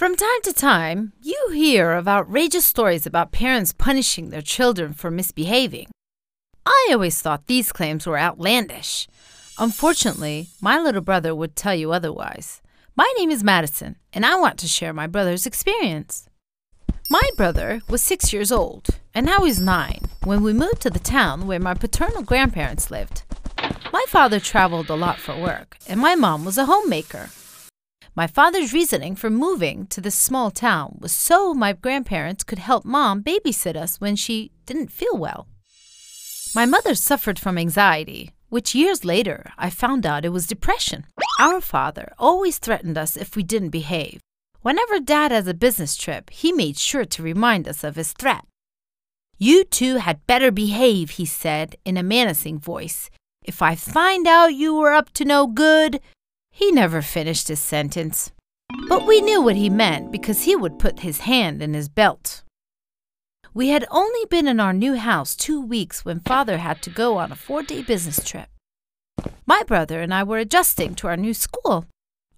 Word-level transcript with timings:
From 0.00 0.16
time 0.16 0.40
to 0.44 0.54
time, 0.54 1.12
you 1.20 1.50
hear 1.52 1.92
of 1.92 2.08
outrageous 2.08 2.64
stories 2.64 3.04
about 3.04 3.32
parents 3.32 3.74
punishing 3.74 4.30
their 4.30 4.40
children 4.40 4.94
for 4.94 5.10
misbehaving. 5.10 5.88
I 6.64 6.88
always 6.92 7.20
thought 7.20 7.48
these 7.48 7.70
claims 7.70 8.06
were 8.06 8.18
outlandish. 8.18 9.08
Unfortunately, 9.58 10.48
my 10.58 10.78
little 10.78 11.02
brother 11.02 11.34
would 11.34 11.54
tell 11.54 11.74
you 11.74 11.92
otherwise. 11.92 12.62
My 12.96 13.12
name 13.18 13.30
is 13.30 13.44
Madison, 13.44 13.96
and 14.14 14.24
I 14.24 14.36
want 14.36 14.58
to 14.60 14.68
share 14.68 14.94
my 14.94 15.06
brother's 15.06 15.44
experience. 15.44 16.26
My 17.10 17.28
brother 17.36 17.82
was 17.86 18.00
six 18.00 18.32
years 18.32 18.50
old, 18.50 18.86
and 19.14 19.28
I 19.28 19.36
was 19.36 19.60
nine 19.60 20.04
when 20.24 20.42
we 20.42 20.54
moved 20.54 20.80
to 20.80 20.88
the 20.88 20.98
town 20.98 21.46
where 21.46 21.60
my 21.60 21.74
paternal 21.74 22.22
grandparents 22.22 22.90
lived. 22.90 23.24
My 23.92 24.06
father 24.08 24.40
traveled 24.40 24.88
a 24.88 24.94
lot 24.94 25.18
for 25.18 25.38
work, 25.38 25.76
and 25.86 26.00
my 26.00 26.14
mom 26.14 26.46
was 26.46 26.56
a 26.56 26.64
homemaker. 26.64 27.28
My 28.20 28.26
father's 28.26 28.74
reasoning 28.74 29.16
for 29.16 29.30
moving 29.30 29.86
to 29.86 29.98
this 29.98 30.14
small 30.14 30.50
town 30.50 30.98
was 31.00 31.10
so 31.10 31.54
my 31.54 31.72
grandparents 31.72 32.44
could 32.44 32.58
help 32.58 32.84
mom 32.84 33.22
babysit 33.22 33.76
us 33.76 33.98
when 33.98 34.14
she 34.14 34.52
didn't 34.66 34.92
feel 34.92 35.16
well. 35.16 35.48
My 36.54 36.66
mother 36.66 36.94
suffered 36.94 37.38
from 37.38 37.56
anxiety, 37.56 38.32
which 38.50 38.74
years 38.74 39.06
later 39.06 39.50
I 39.56 39.70
found 39.70 40.04
out 40.04 40.26
it 40.26 40.34
was 40.36 40.46
depression. 40.46 41.06
Our 41.38 41.62
father 41.62 42.12
always 42.18 42.58
threatened 42.58 42.98
us 42.98 43.16
if 43.16 43.36
we 43.36 43.42
didn't 43.42 43.70
behave. 43.70 44.20
Whenever 44.60 45.00
dad 45.00 45.32
has 45.32 45.46
a 45.46 45.54
business 45.54 45.96
trip, 45.96 46.28
he 46.28 46.52
made 46.52 46.76
sure 46.76 47.06
to 47.06 47.22
remind 47.22 47.66
us 47.66 47.82
of 47.82 47.96
his 47.96 48.12
threat. 48.12 48.44
You 49.38 49.64
two 49.64 49.96
had 49.96 50.26
better 50.26 50.50
behave, 50.50 51.12
he 51.12 51.24
said 51.24 51.76
in 51.86 51.96
a 51.96 52.02
menacing 52.02 52.58
voice. 52.58 53.08
If 53.42 53.62
I 53.62 53.76
find 53.76 54.26
out 54.26 54.52
you 54.52 54.74
were 54.74 54.92
up 54.92 55.08
to 55.14 55.24
no 55.24 55.46
good, 55.46 56.00
he 56.50 56.70
never 56.72 57.02
finished 57.02 57.48
his 57.48 57.60
sentence. 57.60 58.32
But 58.88 59.06
we 59.06 59.20
knew 59.20 59.42
what 59.42 59.56
he 59.56 59.70
meant 59.70 60.12
because 60.12 60.44
he 60.44 60.54
would 60.54 60.78
put 60.78 61.00
his 61.00 61.20
hand 61.20 61.62
in 61.62 61.74
his 61.74 61.88
belt. 61.88 62.42
We 63.52 63.68
had 63.68 63.84
only 63.90 64.26
been 64.26 64.46
in 64.46 64.60
our 64.60 64.72
new 64.72 64.94
house 64.94 65.34
two 65.34 65.60
weeks 65.60 66.04
when 66.04 66.20
father 66.20 66.58
had 66.58 66.82
to 66.82 66.90
go 66.90 67.18
on 67.18 67.32
a 67.32 67.36
four 67.36 67.62
day 67.62 67.82
business 67.82 68.22
trip. 68.22 68.48
My 69.44 69.62
brother 69.66 70.00
and 70.00 70.14
I 70.14 70.22
were 70.22 70.38
adjusting 70.38 70.94
to 70.96 71.08
our 71.08 71.16
new 71.16 71.34
school. 71.34 71.86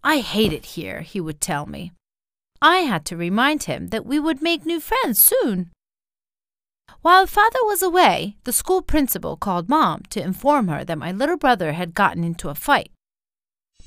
I 0.03 0.19
hate 0.19 0.53
it 0.53 0.65
here, 0.77 1.03
he 1.03 1.21
would 1.21 1.41
tell 1.41 1.67
me. 1.67 1.93
I 2.63 2.79
had 2.79 3.05
to 3.07 3.17
remind 3.17 3.65
him 3.65 3.89
that 3.89 4.07
we 4.07 4.19
would 4.19 4.41
make 4.41 4.65
new 4.65 4.81
friends 4.81 5.21
soon. 5.21 5.71
While 7.03 7.27
father 7.27 7.59
was 7.63 7.83
away, 7.83 8.37
the 8.45 8.53
school 8.53 8.81
principal 8.81 9.37
called 9.37 9.69
mom 9.69 10.03
to 10.11 10.23
inform 10.23 10.69
her 10.69 10.85
that 10.85 10.99
my 10.99 11.13
little 11.13 11.37
brother 11.37 11.73
had 11.73 11.95
gotten 11.95 12.25
into 12.25 12.49
a 12.49 12.55
fight. 12.55 12.91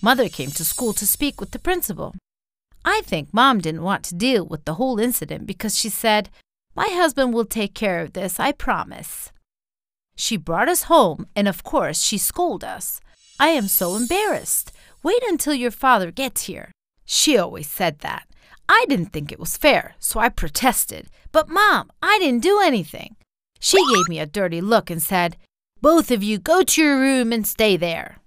Mother 0.02 0.30
came 0.30 0.52
to 0.52 0.66
school 0.66 0.94
to 0.94 1.08
speak 1.08 1.40
with 1.40 1.52
the 1.52 1.60
principal. 1.60 2.16
I 2.84 3.02
think 3.04 3.34
mom 3.34 3.60
didn't 3.60 3.82
want 3.82 4.04
to 4.06 4.16
deal 4.16 4.46
with 4.46 4.66
the 4.66 4.76
whole 4.76 5.00
incident 5.00 5.48
because 5.48 5.78
she 5.78 5.90
said, 5.90 6.30
My 6.76 6.88
husband 6.88 7.34
will 7.34 7.46
take 7.46 7.74
care 7.74 8.02
of 8.02 8.14
this, 8.14 8.40
I 8.40 8.52
promise. 8.52 9.32
She 10.16 10.38
brought 10.38 10.70
us 10.70 10.84
home, 10.84 11.28
and 11.36 11.48
of 11.48 11.64
course, 11.64 12.02
she 12.02 12.18
scolded 12.18 12.70
us. 12.70 13.02
I 13.40 13.50
am 13.50 13.68
so 13.68 13.96
embarrassed. 13.96 14.72
Wait 15.04 15.22
until 15.28 15.54
your 15.54 15.72
father 15.72 16.12
gets 16.12 16.44
here. 16.44 16.72
She 17.06 17.38
always 17.38 17.68
said 17.68 18.00
that. 18.00 18.28
I 18.70 18.86
didn't 18.88 19.08
think 19.08 19.32
it 19.32 19.40
was 19.40 19.58
fair, 19.58 19.96
so 20.00 20.20
I 20.20 20.30
protested. 20.30 21.10
But, 21.32 21.50
Mom, 21.50 21.92
I 22.02 22.18
didn't 22.20 22.44
do 22.44 22.62
anything. 22.62 23.16
She 23.60 23.78
gave 23.94 24.08
me 24.08 24.20
a 24.20 24.26
dirty 24.26 24.62
look 24.62 24.90
and 24.90 25.02
said, 25.02 25.38
Both 25.82 26.12
of 26.12 26.24
you 26.24 26.38
go 26.38 26.64
to 26.64 26.82
your 26.82 27.00
room 27.00 27.32
and 27.32 27.46
stay 27.46 27.78
there. 27.78 28.18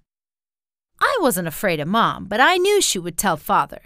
I 1.00 1.18
wasn't 1.20 1.48
afraid 1.48 1.80
of 1.80 1.88
Mom, 1.88 2.26
but 2.26 2.40
I 2.40 2.56
knew 2.56 2.80
she 2.80 2.98
would 2.98 3.16
tell 3.16 3.36
Father. 3.36 3.82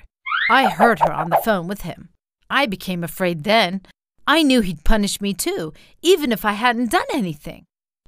I 0.51 0.69
heard 0.69 1.01
her 1.01 1.13
on 1.13 1.31
the 1.31 1.41
phone 1.45 1.69
with 1.69 1.83
him. 1.83 2.11
I 2.51 2.67
became 2.67 3.03
afraid 3.05 3.45
then. 3.45 3.83
I 4.27 4.43
knew 4.43 4.61
he'd 4.61 4.85
punish 4.85 5.21
me 5.21 5.35
too, 5.35 5.73
even 6.03 6.33
if 6.33 6.45
I 6.45 6.53
hadn't 6.53 6.91
done 6.91 7.07
anything. 7.13 7.65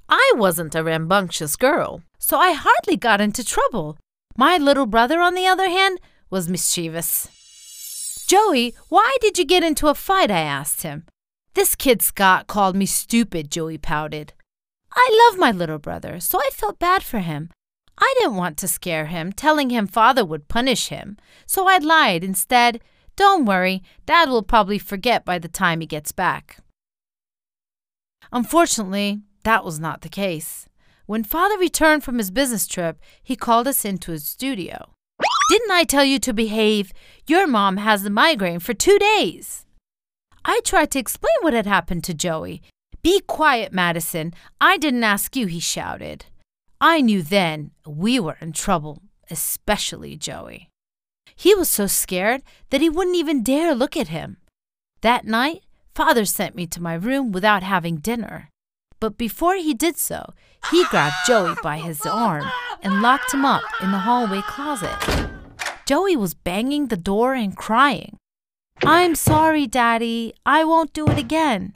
I 0.09 0.33
wasn't 0.37 0.75
a 0.75 0.85
rambunctious 0.85 1.57
girl, 1.57 2.03
so 2.19 2.39
I 2.39 2.53
hardly 2.53 2.97
got 2.97 3.21
into 3.21 3.45
trouble. 3.45 3.97
My 4.37 4.57
little 4.59 4.87
brother, 4.87 5.21
on 5.21 5.35
the 5.35 5.47
other 5.47 5.69
hand, 5.69 6.01
was 6.31 6.49
mischievous. 6.49 7.29
Joey, 8.27 8.75
why 8.89 9.17
did 9.21 9.39
you 9.39 9.45
get 9.45 9.63
into 9.63 9.89
a 9.89 9.95
fight? 9.95 10.31
I 10.31 10.41
asked 10.41 10.83
him. 10.83 11.05
This 11.55 11.75
kid 11.75 12.03
Scott 12.03 12.47
called 12.47 12.75
me 12.75 12.87
stupid, 12.87 13.51
Joey 13.51 13.79
pouted. 13.79 14.33
I 14.93 15.29
love 15.31 15.39
my 15.39 15.51
little 15.53 15.79
brother, 15.79 16.21
so 16.21 16.39
I 16.39 16.51
felt 16.53 16.79
bad 16.79 17.03
for 17.03 17.21
him. 17.21 17.51
I 17.99 18.15
didn't 18.19 18.37
want 18.37 18.59
to 18.59 18.69
scare 18.69 19.07
him, 19.07 19.33
telling 19.33 19.71
him 19.71 19.87
father 19.87 20.25
would 20.25 20.49
punish 20.49 20.89
him, 20.89 21.17
so 21.47 21.69
I 21.69 21.79
lied 21.79 22.25
instead. 22.25 22.81
Don't 23.17 23.45
worry, 23.45 23.83
dad 24.07 24.29
will 24.29 24.43
probably 24.43 24.79
forget 24.79 25.25
by 25.25 25.39
the 25.39 25.49
time 25.49 25.81
he 25.81 25.87
gets 25.87 26.13
back. 26.13 26.59
Unfortunately, 28.33 29.21
that 29.45 29.65
was 29.65 29.79
not 29.79 30.01
the 30.01 30.09
case. 30.09 30.69
When 31.07 31.23
father 31.23 31.59
returned 31.59 32.03
from 32.03 32.19
his 32.19 32.31
business 32.31 32.67
trip, 32.67 32.99
he 33.23 33.37
called 33.37 33.69
us 33.69 33.85
into 33.85 34.11
his 34.11 34.27
studio. 34.27 34.91
Didn't 35.51 35.71
I 35.71 35.85
tell 35.85 36.05
you 36.05 36.19
to 36.21 36.33
behave? 36.33 36.93
Your 37.27 37.47
mom 37.47 37.77
has 37.77 38.03
the 38.03 38.11
migraine 38.11 38.59
for 38.59 38.75
two 38.75 38.99
days. 38.99 39.67
I 40.45 40.61
tried 40.65 40.91
to 40.93 40.99
explain 40.99 41.37
what 41.43 41.53
had 41.53 41.67
happened 41.67 42.05
to 42.05 42.15
Joey. 42.15 42.63
Be 43.03 43.21
quiet, 43.21 43.73
Madison. 43.73 44.33
I 44.61 44.79
didn't 44.79 45.05
ask 45.05 45.37
you, 45.37 45.47
he 45.47 45.61
shouted. 45.61 46.27
I 46.81 47.01
knew 47.01 47.23
then 47.23 47.71
we 47.87 48.21
were 48.21 48.37
in 48.41 48.53
trouble, 48.53 49.03
especially 49.31 50.17
Joey. 50.17 50.71
He 51.37 51.55
was 51.55 51.69
so 51.69 51.87
scared 51.87 52.43
that 52.71 52.81
he 52.81 52.89
wouldn't 52.89 53.17
even 53.17 53.43
dare 53.43 53.75
look 53.75 53.97
at 53.97 54.09
him. 54.09 54.39
That 55.01 55.27
night, 55.27 55.63
father 55.95 56.25
sent 56.25 56.55
me 56.55 56.67
to 56.69 56.83
my 56.83 56.95
room 56.95 57.33
without 57.33 57.63
having 57.63 57.97
dinner. 57.97 58.51
But 59.01 59.19
before 59.19 59.57
he 59.57 59.75
did 59.75 59.99
so, 59.99 60.33
he 60.71 60.85
grabbed 60.87 61.27
Joey 61.27 61.55
by 61.63 61.79
his 61.79 62.07
arm 62.07 62.45
and 62.83 63.03
locked 63.03 63.35
him 63.35 63.45
up 63.45 63.63
in 63.83 63.91
the 63.91 63.99
hallway 63.99 64.41
closet. 64.43 64.97
Joey 65.87 66.17
was 66.17 66.35
banging 66.35 66.87
the 66.87 66.97
door 66.97 67.35
and 67.35 67.57
crying. 67.57 68.17
I'm 68.83 69.15
sorry, 69.15 69.67
Daddy. 69.67 70.33
I 70.47 70.65
won't 70.65 70.93
do 70.93 71.07
it 71.09 71.19
again. 71.19 71.73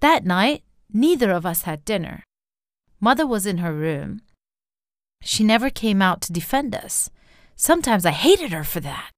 That 0.00 0.24
night, 0.24 0.62
neither 0.92 1.32
of 1.32 1.44
us 1.44 1.62
had 1.62 1.84
dinner. 1.84 2.22
Mother 3.00 3.26
was 3.26 3.46
in 3.46 3.58
her 3.58 3.72
room. 3.72 4.22
She 5.22 5.44
never 5.44 5.70
came 5.70 6.02
out 6.02 6.20
to 6.22 6.32
defend 6.32 6.74
us. 6.74 7.10
Sometimes 7.56 8.06
I 8.06 8.10
hated 8.10 8.52
her 8.52 8.64
for 8.64 8.80
that. 8.80 9.10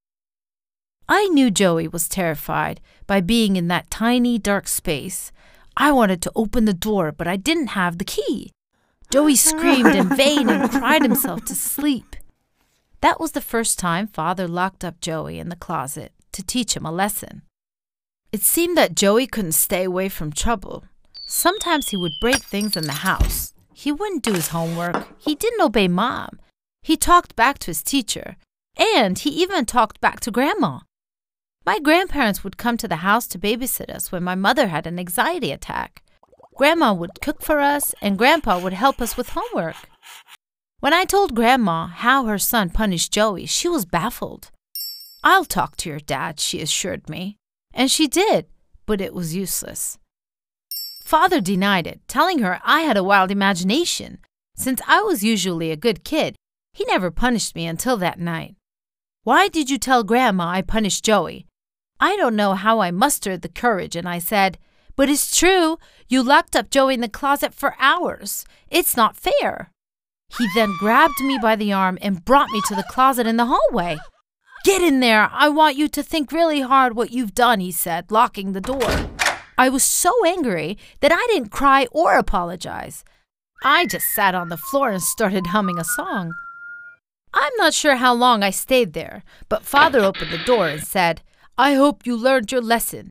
I 1.08 1.26
knew 1.28 1.50
Joey 1.50 1.88
was 1.88 2.08
terrified 2.08 2.80
by 3.06 3.20
being 3.20 3.56
in 3.56 3.68
that 3.68 3.90
tiny, 3.90 4.38
dark 4.38 4.68
space. 4.68 5.32
I 5.76 5.92
wanted 5.92 6.22
to 6.22 6.32
open 6.36 6.66
the 6.66 6.72
door, 6.72 7.10
but 7.10 7.26
I 7.26 7.36
didn't 7.36 7.68
have 7.68 7.98
the 7.98 8.04
key. 8.04 8.52
Joey 9.10 9.36
screamed 9.50 9.94
in 9.94 10.08
vain 10.16 10.48
and 10.48 10.70
cried 10.70 11.02
himself 11.02 11.44
to 11.46 11.54
sleep. 11.54 12.16
That 13.00 13.18
was 13.18 13.32
the 13.32 13.40
first 13.40 13.78
time 13.78 14.06
father 14.06 14.46
locked 14.46 14.84
up 14.84 15.00
Joey 15.00 15.38
in 15.38 15.48
the 15.48 15.56
closet 15.56 16.12
to 16.32 16.42
teach 16.42 16.76
him 16.76 16.84
a 16.84 16.92
lesson. 16.92 17.42
It 18.30 18.42
seemed 18.42 18.76
that 18.76 18.94
Joey 18.94 19.26
couldn't 19.26 19.52
stay 19.52 19.84
away 19.84 20.08
from 20.08 20.32
trouble. 20.32 20.84
Sometimes 21.26 21.88
he 21.88 21.96
would 21.96 22.12
break 22.20 22.42
things 22.44 22.76
in 22.76 22.84
the 22.84 23.02
house. 23.08 23.52
He 23.80 23.92
wouldn't 23.92 24.22
do 24.22 24.34
his 24.34 24.48
homework. 24.48 25.08
He 25.18 25.34
didn't 25.34 25.62
obey 25.62 25.88
mom. 25.88 26.38
He 26.82 26.98
talked 26.98 27.34
back 27.34 27.58
to 27.60 27.68
his 27.68 27.82
teacher. 27.82 28.36
And 28.76 29.18
he 29.18 29.30
even 29.30 29.64
talked 29.64 30.02
back 30.02 30.20
to 30.20 30.30
grandma. 30.30 30.80
My 31.64 31.78
grandparents 31.78 32.44
would 32.44 32.58
come 32.58 32.76
to 32.76 32.88
the 32.88 32.96
house 32.96 33.26
to 33.28 33.38
babysit 33.38 33.88
us 33.88 34.12
when 34.12 34.22
my 34.22 34.34
mother 34.34 34.68
had 34.68 34.86
an 34.86 34.98
anxiety 34.98 35.50
attack. 35.50 36.02
Grandma 36.56 36.92
would 36.92 37.22
cook 37.22 37.40
for 37.40 37.60
us, 37.60 37.94
and 38.02 38.18
Grandpa 38.18 38.58
would 38.58 38.74
help 38.74 39.00
us 39.00 39.16
with 39.16 39.30
homework. 39.30 39.88
When 40.80 40.92
I 40.92 41.06
told 41.06 41.34
Grandma 41.34 41.86
how 41.86 42.26
her 42.26 42.38
son 42.38 42.68
punished 42.68 43.14
Joey, 43.14 43.46
she 43.46 43.66
was 43.66 43.86
baffled. 43.86 44.50
I'll 45.24 45.46
talk 45.46 45.78
to 45.78 45.88
your 45.88 46.00
dad, 46.00 46.38
she 46.38 46.60
assured 46.60 47.08
me. 47.08 47.38
And 47.72 47.90
she 47.90 48.08
did, 48.08 48.44
but 48.84 49.00
it 49.00 49.14
was 49.14 49.34
useless. 49.34 49.96
Father 51.10 51.40
denied 51.40 51.88
it, 51.88 52.00
telling 52.06 52.38
her 52.38 52.60
I 52.62 52.82
had 52.82 52.96
a 52.96 53.02
wild 53.02 53.32
imagination. 53.32 54.18
Since 54.54 54.80
I 54.86 55.00
was 55.00 55.24
usually 55.24 55.72
a 55.72 55.76
good 55.76 56.04
kid, 56.04 56.36
he 56.72 56.84
never 56.84 57.10
punished 57.10 57.56
me 57.56 57.66
until 57.66 57.96
that 57.96 58.20
night. 58.20 58.54
Why 59.24 59.48
did 59.48 59.68
you 59.68 59.76
tell 59.76 60.04
Grandma 60.04 60.46
I 60.46 60.62
punished 60.62 61.04
Joey? 61.04 61.46
I 61.98 62.14
don't 62.14 62.36
know 62.36 62.54
how 62.54 62.78
I 62.78 62.92
mustered 62.92 63.42
the 63.42 63.48
courage, 63.48 63.96
and 63.96 64.08
I 64.08 64.20
said, 64.20 64.56
But 64.94 65.08
it's 65.08 65.36
true. 65.36 65.78
You 66.06 66.22
locked 66.22 66.54
up 66.54 66.70
Joey 66.70 66.94
in 66.94 67.00
the 67.00 67.08
closet 67.08 67.54
for 67.54 67.74
hours. 67.80 68.44
It's 68.68 68.96
not 68.96 69.16
fair. 69.16 69.72
He 70.38 70.46
then 70.54 70.76
grabbed 70.78 71.20
me 71.20 71.40
by 71.42 71.56
the 71.56 71.72
arm 71.72 71.98
and 72.00 72.24
brought 72.24 72.50
me 72.50 72.62
to 72.68 72.76
the 72.76 72.86
closet 72.88 73.26
in 73.26 73.36
the 73.36 73.46
hallway. 73.46 73.98
Get 74.62 74.80
in 74.80 75.00
there. 75.00 75.28
I 75.32 75.48
want 75.48 75.74
you 75.74 75.88
to 75.88 76.04
think 76.04 76.30
really 76.30 76.60
hard 76.60 76.94
what 76.94 77.10
you've 77.10 77.34
done, 77.34 77.58
he 77.58 77.72
said, 77.72 78.12
locking 78.12 78.52
the 78.52 78.60
door. 78.60 79.19
I 79.60 79.68
was 79.68 79.84
so 79.84 80.10
angry 80.24 80.78
that 81.00 81.12
I 81.12 81.26
didn't 81.26 81.50
cry 81.50 81.86
or 81.90 82.16
apologize. 82.16 83.04
I 83.62 83.84
just 83.84 84.06
sat 84.14 84.34
on 84.34 84.48
the 84.48 84.56
floor 84.56 84.88
and 84.88 85.02
started 85.02 85.48
humming 85.48 85.78
a 85.78 85.84
song. 85.84 86.32
I'm 87.34 87.52
not 87.58 87.74
sure 87.74 87.96
how 87.96 88.14
long 88.14 88.42
I 88.42 88.48
stayed 88.48 88.94
there, 88.94 89.22
but 89.50 89.66
father 89.66 89.98
opened 89.98 90.32
the 90.32 90.46
door 90.46 90.68
and 90.68 90.82
said, 90.82 91.20
I 91.58 91.74
hope 91.74 92.06
you 92.06 92.16
learned 92.16 92.50
your 92.50 92.62
lesson. 92.62 93.10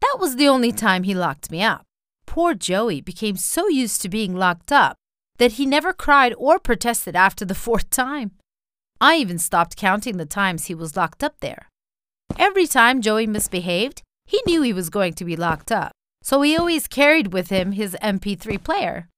That 0.00 0.18
was 0.20 0.36
the 0.36 0.46
only 0.46 0.70
time 0.70 1.02
he 1.02 1.12
locked 1.12 1.50
me 1.50 1.60
up. 1.60 1.82
Poor 2.24 2.54
Joey 2.54 3.00
became 3.00 3.34
so 3.34 3.66
used 3.66 4.00
to 4.02 4.08
being 4.08 4.36
locked 4.36 4.70
up 4.70 4.94
that 5.38 5.54
he 5.54 5.66
never 5.66 5.92
cried 5.92 6.32
or 6.38 6.60
protested 6.60 7.16
after 7.16 7.44
the 7.44 7.62
fourth 7.66 7.90
time. 7.90 8.30
I 9.00 9.16
even 9.16 9.38
stopped 9.40 9.74
counting 9.76 10.18
the 10.18 10.24
times 10.24 10.66
he 10.66 10.74
was 10.76 10.96
locked 10.96 11.24
up 11.24 11.40
there. 11.40 11.66
Every 12.38 12.68
time 12.68 13.02
Joey 13.02 13.26
misbehaved, 13.26 14.04
he 14.30 14.40
knew 14.46 14.62
he 14.62 14.72
was 14.72 14.90
going 14.90 15.12
to 15.14 15.24
be 15.24 15.34
locked 15.34 15.72
up, 15.72 15.90
so 16.22 16.40
he 16.40 16.56
always 16.56 16.86
carried 16.86 17.32
with 17.32 17.48
him 17.48 17.72
his 17.72 17.96
MP3 18.00 18.62
player. 18.62 19.08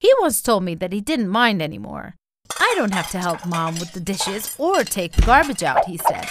He 0.00 0.12
once 0.20 0.42
told 0.42 0.64
me 0.64 0.74
that 0.74 0.92
he 0.92 1.00
didn't 1.00 1.28
mind 1.28 1.62
anymore. 1.62 2.16
I 2.58 2.74
don't 2.76 2.92
have 2.92 3.12
to 3.12 3.20
help 3.20 3.46
mom 3.46 3.74
with 3.74 3.92
the 3.92 4.00
dishes 4.00 4.56
or 4.58 4.82
take 4.82 5.12
the 5.12 5.22
garbage 5.22 5.62
out, 5.62 5.84
he 5.84 5.98
said. 5.98 6.26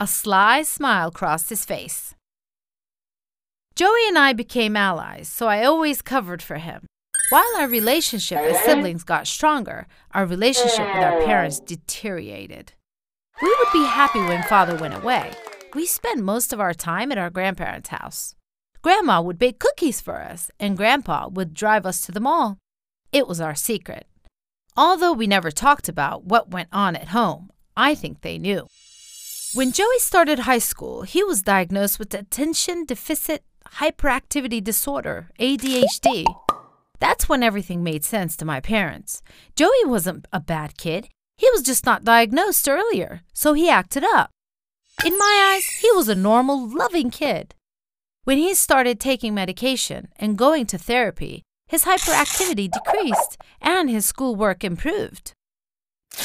A 0.00 0.08
sly 0.08 0.62
smile 0.62 1.12
crossed 1.12 1.50
his 1.50 1.64
face. 1.64 2.16
Joey 3.76 4.08
and 4.08 4.18
I 4.18 4.32
became 4.32 4.76
allies, 4.76 5.28
so 5.28 5.46
I 5.46 5.62
always 5.64 6.02
covered 6.02 6.42
for 6.42 6.56
him. 6.56 6.84
While 7.30 7.56
our 7.58 7.68
relationship 7.68 8.38
as 8.38 8.58
siblings 8.64 9.04
got 9.04 9.28
stronger, 9.28 9.86
our 10.10 10.26
relationship 10.26 10.88
with 10.88 11.04
our 11.04 11.22
parents 11.22 11.60
deteriorated. 11.60 12.72
We 13.40 13.54
would 13.56 13.72
be 13.72 13.84
happy 13.84 14.18
when 14.18 14.42
father 14.42 14.74
went 14.74 14.94
away. 14.94 15.30
We 15.72 15.86
spent 15.86 16.20
most 16.20 16.52
of 16.52 16.58
our 16.58 16.74
time 16.74 17.12
at 17.12 17.18
our 17.18 17.30
grandparents' 17.30 17.90
house. 17.90 18.34
Grandma 18.82 19.20
would 19.20 19.38
bake 19.38 19.60
cookies 19.60 20.00
for 20.00 20.20
us, 20.20 20.50
and 20.58 20.76
Grandpa 20.76 21.28
would 21.28 21.54
drive 21.54 21.86
us 21.86 22.00
to 22.02 22.12
the 22.12 22.18
mall. 22.18 22.58
It 23.12 23.28
was 23.28 23.40
our 23.40 23.54
secret. 23.54 24.06
Although 24.76 25.12
we 25.12 25.28
never 25.28 25.52
talked 25.52 25.88
about 25.88 26.24
what 26.24 26.50
went 26.50 26.70
on 26.72 26.96
at 26.96 27.08
home, 27.08 27.50
I 27.76 27.94
think 27.94 28.22
they 28.22 28.38
knew. 28.38 28.66
When 29.54 29.70
Joey 29.70 29.98
started 29.98 30.40
high 30.40 30.58
school, 30.58 31.02
he 31.02 31.22
was 31.22 31.42
diagnosed 31.42 31.98
with 32.00 32.14
attention 32.14 32.84
deficit 32.84 33.44
hyperactivity 33.74 34.62
disorder, 34.62 35.30
ADHD. 35.38 36.24
That's 36.98 37.28
when 37.28 37.44
everything 37.44 37.84
made 37.84 38.04
sense 38.04 38.36
to 38.36 38.44
my 38.44 38.60
parents. 38.60 39.22
Joey 39.54 39.84
wasn't 39.84 40.26
a 40.32 40.40
bad 40.40 40.76
kid. 40.76 41.08
He 41.36 41.48
was 41.50 41.62
just 41.62 41.86
not 41.86 42.04
diagnosed 42.04 42.68
earlier, 42.68 43.22
so 43.32 43.52
he 43.52 43.70
acted 43.70 44.04
up. 44.04 44.30
In 45.02 45.16
my 45.16 45.54
eyes, 45.54 45.64
he 45.66 45.90
was 45.92 46.10
a 46.10 46.14
normal, 46.14 46.68
loving 46.68 47.10
kid. 47.10 47.54
When 48.24 48.36
he 48.36 48.52
started 48.52 49.00
taking 49.00 49.32
medication 49.32 50.08
and 50.16 50.36
going 50.36 50.66
to 50.66 50.76
therapy, 50.78 51.42
his 51.68 51.84
hyperactivity 51.84 52.70
decreased 52.70 53.38
and 53.62 53.88
his 53.88 54.04
schoolwork 54.04 54.62
improved. 54.62 55.32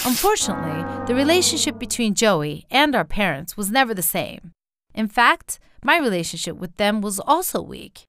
Unfortunately, 0.04 0.84
the 1.08 1.16
relationship 1.16 1.80
between 1.80 2.16
Joey 2.16 2.66
and 2.70 2.96
our 2.96 3.06
parents 3.06 3.56
was 3.56 3.72
never 3.72 3.94
the 3.94 4.02
same. 4.02 4.52
In 4.94 5.08
fact, 5.08 5.58
my 5.82 5.98
relationship 5.98 6.58
with 6.58 6.76
them 6.76 7.00
was 7.00 7.22
also 7.22 7.62
weak. 7.62 8.04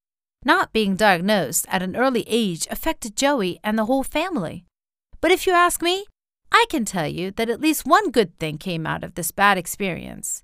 Not 0.44 0.72
being 0.72 0.96
diagnosed 0.96 1.66
at 1.68 1.82
an 1.82 1.94
early 1.94 2.24
age 2.26 2.66
affected 2.72 3.16
Joey 3.16 3.60
and 3.62 3.78
the 3.78 3.84
whole 3.84 4.02
family. 4.02 4.64
But 5.20 5.30
if 5.30 5.46
you 5.46 5.52
ask 5.52 5.80
me, 5.80 6.06
I 6.50 6.66
can 6.70 6.84
tell 6.84 7.06
you 7.06 7.30
that 7.32 7.50
at 7.50 7.60
least 7.60 7.86
one 7.86 8.10
good 8.10 8.36
thing 8.38 8.58
came 8.58 8.84
out 8.84 9.04
of 9.04 9.14
this 9.14 9.30
bad 9.30 9.58
experience. 9.58 10.42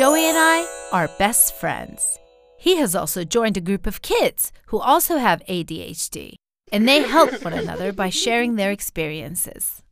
Joey 0.00 0.30
and 0.30 0.38
I 0.38 0.66
are 0.92 1.18
best 1.18 1.54
friends. 1.54 2.18
He 2.56 2.76
has 2.76 2.96
also 2.96 3.22
joined 3.22 3.58
a 3.58 3.60
group 3.60 3.86
of 3.86 4.00
kids 4.00 4.50
who 4.68 4.78
also 4.78 5.18
have 5.18 5.42
ADHD, 5.46 6.36
and 6.72 6.88
they 6.88 7.02
help 7.02 7.44
one 7.44 7.52
another 7.52 7.92
by 7.92 8.08
sharing 8.08 8.56
their 8.56 8.70
experiences. 8.70 9.82